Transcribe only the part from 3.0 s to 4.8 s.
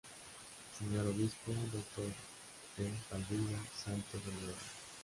Balbino Santos Olivera.